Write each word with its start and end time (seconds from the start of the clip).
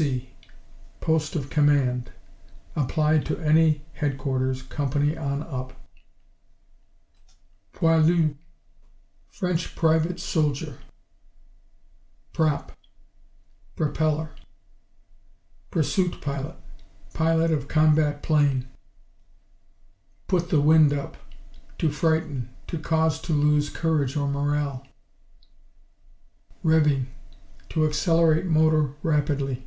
P.C. 0.00 0.30
Post 1.02 1.36
of 1.36 1.50
Command. 1.50 2.10
Applied 2.74 3.26
to 3.26 3.38
any 3.40 3.84
headquarters 3.92 4.62
company 4.62 5.14
on 5.14 5.42
up. 5.42 5.74
Poilu 7.74 8.34
French 9.28 9.76
private 9.76 10.18
soldier. 10.18 10.78
Prop 12.32 12.72
Propeller. 13.76 14.30
Pursuit 15.70 16.18
pilot 16.22 16.56
Pilot 17.12 17.50
of 17.50 17.68
combat 17.68 18.22
plane. 18.22 18.68
Put 20.28 20.48
the 20.48 20.62
wind 20.62 20.94
up 20.94 21.18
To 21.76 21.90
frighten; 21.90 22.48
to 22.68 22.78
cause 22.78 23.20
to 23.20 23.34
lose 23.34 23.68
courage 23.68 24.16
or 24.16 24.26
morale. 24.26 24.86
Revving 26.64 27.08
To 27.68 27.84
accelerate 27.84 28.46
motor 28.46 28.94
rapidly. 29.02 29.66